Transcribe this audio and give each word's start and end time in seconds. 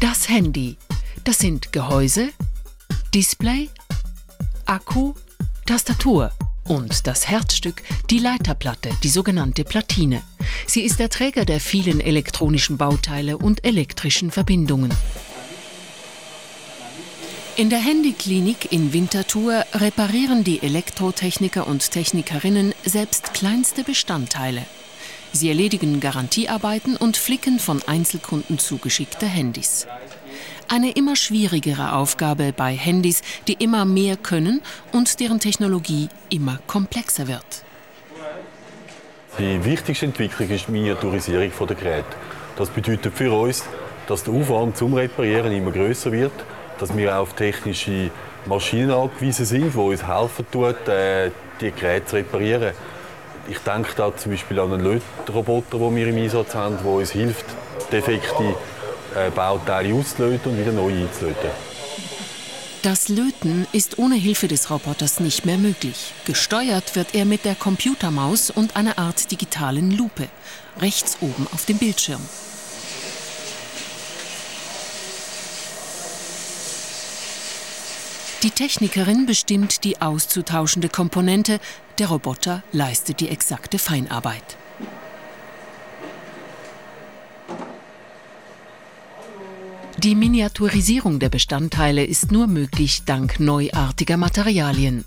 Das 0.00 0.28
Handy. 0.28 0.76
Das 1.24 1.40
sind 1.40 1.72
Gehäuse, 1.72 2.28
Display, 3.12 3.68
Akku, 4.64 5.14
Tastatur 5.66 6.30
und 6.62 7.08
das 7.08 7.28
Herzstück, 7.28 7.82
die 8.08 8.20
Leiterplatte, 8.20 8.90
die 9.02 9.08
sogenannte 9.08 9.64
Platine. 9.64 10.22
Sie 10.68 10.82
ist 10.82 11.00
der 11.00 11.10
Träger 11.10 11.44
der 11.44 11.58
vielen 11.58 12.00
elektronischen 12.00 12.76
Bauteile 12.76 13.38
und 13.38 13.64
elektrischen 13.64 14.30
Verbindungen. 14.30 14.92
In 17.56 17.68
der 17.68 17.80
Handyklinik 17.80 18.70
in 18.70 18.92
Winterthur 18.92 19.64
reparieren 19.74 20.44
die 20.44 20.62
Elektrotechniker 20.62 21.66
und 21.66 21.90
Technikerinnen 21.90 22.72
selbst 22.84 23.34
kleinste 23.34 23.82
Bestandteile. 23.82 24.64
Sie 25.32 25.48
erledigen 25.48 26.00
Garantiearbeiten 26.00 26.96
und 26.96 27.16
flicken 27.16 27.58
von 27.58 27.82
Einzelkunden 27.86 28.58
zugeschickte 28.58 29.26
Handys. 29.26 29.86
Eine 30.68 30.92
immer 30.92 31.16
schwierigere 31.16 31.94
Aufgabe 31.94 32.52
bei 32.52 32.74
Handys, 32.74 33.22
die 33.46 33.54
immer 33.54 33.84
mehr 33.84 34.16
können 34.16 34.60
und 34.92 35.20
deren 35.20 35.40
Technologie 35.40 36.08
immer 36.30 36.58
komplexer 36.66 37.26
wird. 37.26 37.64
Die 39.38 39.64
wichtigste 39.64 40.06
Entwicklung 40.06 40.50
ist 40.50 40.66
die 40.66 40.72
Miniaturisierung 40.72 41.52
der 41.66 41.76
Geräte. 41.76 42.16
Das 42.56 42.70
bedeutet 42.70 43.14
für 43.14 43.32
uns, 43.32 43.64
dass 44.08 44.24
der 44.24 44.34
Aufwand 44.34 44.76
zum 44.76 44.94
Reparieren 44.94 45.52
immer 45.52 45.70
größer 45.70 46.10
wird, 46.10 46.32
dass 46.78 46.96
wir 46.96 47.16
auf 47.16 47.34
technische 47.34 48.10
Maschinen 48.46 48.90
angewiesen 48.90 49.46
sind, 49.46 49.74
die 49.74 49.78
uns 49.78 50.06
helfen, 50.06 50.46
äh, 50.86 51.30
die 51.60 51.70
Geräte 51.70 52.06
zu 52.06 52.16
reparieren. 52.16 52.72
Ich 53.48 53.58
denke 53.60 53.92
da 53.96 54.14
zum 54.14 54.32
Beispiel 54.32 54.60
an 54.60 54.74
einen 54.74 54.84
Lötroboter, 54.84 55.78
den 55.78 55.96
wir 55.96 56.08
im 56.08 56.16
Einsatz 56.16 56.54
haben, 56.54 56.76
der 56.82 56.92
uns 56.92 57.12
hilft, 57.12 57.46
defekte 57.90 58.54
äh, 59.14 59.30
Bauteile 59.34 59.94
auszulöten 59.94 60.52
und 60.52 60.58
wieder 60.58 60.72
neu 60.72 60.92
einzulöten. 60.92 61.50
Das 62.82 63.08
Löten 63.08 63.66
ist 63.72 63.98
ohne 63.98 64.16
Hilfe 64.16 64.48
des 64.48 64.70
Roboters 64.70 65.18
nicht 65.18 65.46
mehr 65.46 65.56
möglich. 65.56 66.12
Gesteuert 66.26 66.94
wird 66.94 67.14
er 67.14 67.24
mit 67.24 67.44
der 67.44 67.54
Computermaus 67.54 68.50
und 68.50 68.76
einer 68.76 68.98
Art 68.98 69.30
digitalen 69.30 69.96
Lupe, 69.96 70.28
rechts 70.80 71.16
oben 71.20 71.46
auf 71.52 71.64
dem 71.64 71.78
Bildschirm. 71.78 72.20
Die 78.44 78.50
Technikerin 78.50 79.26
bestimmt 79.26 79.82
die 79.82 80.00
auszutauschende 80.00 80.88
Komponente, 80.88 81.58
der 81.98 82.06
Roboter 82.06 82.62
leistet 82.70 83.18
die 83.18 83.30
exakte 83.30 83.80
Feinarbeit. 83.80 84.56
Die 89.96 90.14
Miniaturisierung 90.14 91.18
der 91.18 91.30
Bestandteile 91.30 92.04
ist 92.04 92.30
nur 92.30 92.46
möglich 92.46 93.02
dank 93.04 93.40
neuartiger 93.40 94.16
Materialien. 94.16 95.04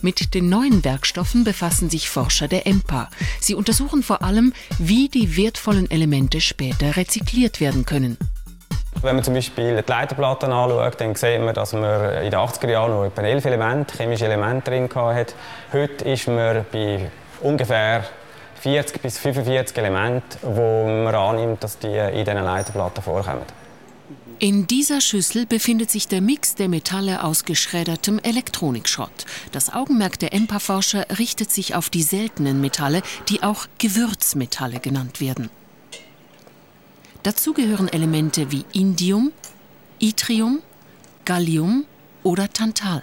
Mit 0.00 0.32
den 0.32 0.48
neuen 0.48 0.84
Werkstoffen 0.84 1.44
befassen 1.44 1.90
sich 1.90 2.08
Forscher 2.08 2.48
der 2.48 2.66
EMPA. 2.66 3.10
Sie 3.40 3.54
untersuchen 3.54 4.02
vor 4.02 4.22
allem, 4.22 4.54
wie 4.78 5.10
die 5.10 5.36
wertvollen 5.36 5.90
Elemente 5.90 6.40
später 6.40 6.96
rezykliert 6.96 7.60
werden 7.60 7.84
können. 7.84 8.16
Wenn 9.06 9.14
man 9.14 9.24
zum 9.24 9.34
Beispiel 9.34 9.80
die 9.80 9.88
Leiterplatten 9.88 10.50
anschaut, 10.50 11.00
dann 11.00 11.14
sieht 11.14 11.40
man, 11.40 11.54
dass 11.54 11.72
man 11.72 12.24
in 12.24 12.32
den 12.32 12.40
80er 12.40 12.68
Jahren 12.68 12.90
noch 12.90 13.04
etwa 13.04 13.22
elf 13.22 13.44
Elemente, 13.44 13.96
chemische 13.96 14.24
Elemente 14.24 14.72
drin 14.72 14.88
hatte. 14.92 15.32
Heute 15.72 16.04
ist 16.06 16.26
man 16.26 16.66
bei 16.72 17.08
ungefähr 17.40 18.02
40 18.62 19.00
bis 19.00 19.18
45 19.18 19.78
Elemente, 19.78 20.38
wo 20.42 20.88
man 20.88 21.14
annimmt, 21.14 21.62
dass 21.62 21.78
die 21.78 21.86
in 21.86 22.24
diesen 22.24 22.42
Leiterplatten 22.42 23.00
vorkommen. 23.00 23.42
In 24.40 24.66
dieser 24.66 25.00
Schüssel 25.00 25.46
befindet 25.46 25.88
sich 25.88 26.08
der 26.08 26.20
Mix 26.20 26.56
der 26.56 26.68
Metalle 26.68 27.22
aus 27.22 27.44
geschreddertem 27.44 28.18
Elektronikschrott. 28.18 29.24
Das 29.52 29.72
Augenmerk 29.72 30.18
der 30.18 30.32
EMPA-Forscher 30.32 31.06
richtet 31.16 31.52
sich 31.52 31.76
auf 31.76 31.90
die 31.90 32.02
seltenen 32.02 32.60
Metalle, 32.60 33.02
die 33.28 33.44
auch 33.44 33.66
Gewürzmetalle 33.78 34.80
genannt 34.80 35.20
werden. 35.20 35.48
Dazu 37.26 37.52
gehören 37.52 37.88
Elemente 37.88 38.52
wie 38.52 38.64
Indium, 38.72 39.32
Yttrium, 40.00 40.62
Gallium 41.24 41.84
oder 42.22 42.48
Tantal. 42.52 43.02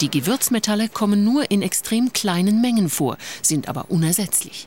Die 0.00 0.10
Gewürzmetalle 0.10 0.88
kommen 0.88 1.24
nur 1.24 1.50
in 1.50 1.60
extrem 1.60 2.14
kleinen 2.14 2.62
Mengen 2.62 2.88
vor, 2.88 3.18
sind 3.42 3.68
aber 3.68 3.90
unersetzlich. 3.90 4.66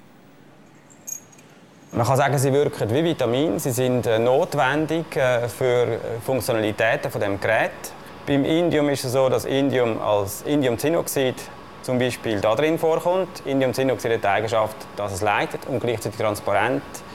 Man 1.91 2.05
kann 2.05 2.17
sagen, 2.17 2.37
sie 2.37 2.53
wirken 2.53 2.87
wie 2.91 3.03
Vitamine. 3.03 3.59
Sie 3.59 3.71
sind 3.71 4.05
äh, 4.05 4.19
notwendig 4.19 5.15
äh, 5.15 5.49
für 5.49 5.99
Funktionalitäten 6.23 7.09
von 7.09 7.19
dem 7.19 7.41
Gerät. 7.41 7.71
Beim 8.27 8.45
Indium 8.45 8.89
ist 8.89 9.05
es 9.05 9.13
so, 9.13 9.27
dass 9.27 9.45
Indium 9.45 9.99
als 9.99 10.43
Indiumzinnoxid 10.43 11.33
zum 11.81 11.97
Beispiel 11.97 12.41
da 12.41 12.53
drin 12.53 12.77
vorkommt. 12.77 13.41
Indiumzinnoxid 13.45 14.11
hat 14.11 14.23
die 14.23 14.27
Eigenschaft, 14.27 14.77
dass 14.95 15.13
es 15.13 15.21
leitet 15.21 15.65
und 15.65 15.79
gleichzeitig 15.79 16.19
transparent 16.19 16.83
ist. 16.93 17.07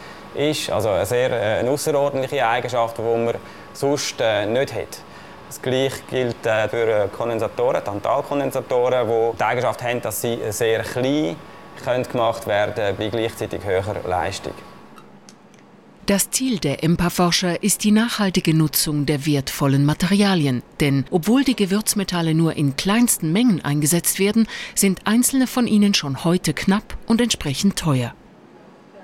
Also 0.70 0.90
eine 0.90 1.06
sehr 1.06 1.62
äh, 1.62 1.68
außerordentliche 1.68 2.46
Eigenschaft, 2.46 2.98
die 2.98 3.02
man 3.02 3.34
sonst 3.72 4.18
nicht 4.18 4.74
hat. 4.74 4.98
Das 5.48 5.60
Gleiche 5.60 6.02
gilt 6.08 6.46
äh, 6.46 6.68
für 6.68 7.08
Kondensatoren, 7.08 7.84
Tantalkondensatoren, 7.84 9.06
die 9.06 9.36
die 9.36 9.44
Eigenschaft 9.44 9.82
haben, 9.82 10.00
dass 10.00 10.22
sie 10.22 10.38
sehr 10.48 10.80
klein 10.82 11.36
können 11.84 12.04
gemacht 12.04 12.46
werden 12.46 12.96
bei 12.96 13.08
gleichzeitig 13.08 13.62
höherer 13.64 13.96
Leistung. 14.08 14.54
Das 16.06 16.30
Ziel 16.30 16.58
der 16.58 16.82
EMPA-Forscher 16.82 17.62
ist 17.62 17.84
die 17.84 17.92
nachhaltige 17.92 18.54
Nutzung 18.54 19.06
der 19.06 19.24
wertvollen 19.24 19.84
Materialien. 19.84 20.62
Denn 20.80 21.04
obwohl 21.10 21.44
die 21.44 21.54
Gewürzmetalle 21.54 22.34
nur 22.34 22.56
in 22.56 22.74
kleinsten 22.74 23.30
Mengen 23.30 23.64
eingesetzt 23.64 24.18
werden, 24.18 24.48
sind 24.74 25.06
einzelne 25.06 25.46
von 25.46 25.66
ihnen 25.66 25.94
schon 25.94 26.24
heute 26.24 26.54
knapp 26.54 26.96
und 27.06 27.20
entsprechend 27.20 27.78
teuer. 27.78 28.14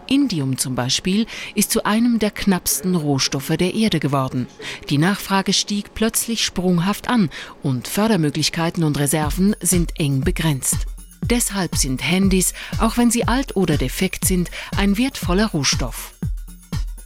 Indium 0.09 0.59
zum 0.59 0.75
Beispiel 0.75 1.27
ist 1.55 1.71
zu 1.71 1.85
einem 1.85 2.19
der 2.19 2.31
knappsten 2.31 2.95
Rohstoffe 2.95 3.57
der 3.59 3.75
Erde 3.75 4.01
geworden. 4.01 4.47
Die 4.91 4.99
Nachfrage 4.99 5.53
stieg 5.53 5.95
plötzlich 5.95 6.45
sprunghaft 6.45 7.09
an 7.09 7.31
und 7.63 7.89
Fördermöglichkeiten 7.89 8.85
und 8.85 8.99
Reserven 8.99 9.55
sind 9.61 9.99
eng 9.99 10.23
begrenzt. 10.23 10.87
Deshalb 11.23 11.77
sind 11.77 12.03
Handys, 12.03 12.55
auch 12.79 12.97
wenn 12.97 13.11
sie 13.11 13.29
alt 13.29 13.57
oder 13.57 13.77
defekt 13.77 14.25
sind, 14.25 14.51
ein 14.77 14.97
wertvoller 14.97 15.47
Rohstoff. 15.47 16.15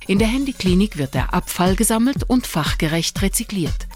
In 0.06 0.19
der 0.19 0.28
Handyklinik 0.28 0.98
wird 0.98 1.14
der 1.14 1.32
Abfall 1.32 1.76
gesammelt 1.76 2.24
und 2.24 2.46
fachgerecht 2.46 3.22
rezykliert. 3.22 3.86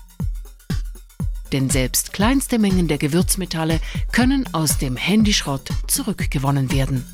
Denn 1.53 1.71
selbst 1.71 2.13
kleinste 2.13 2.59
Mengen 2.59 2.89
der 2.89 2.99
Gewürzmetalle 2.99 3.81
können 4.13 4.53
aus 4.53 4.79
dem 4.79 4.97
Handyschrott 4.97 5.69
zurückgewonnen 5.87 6.73
werden. 6.73 7.05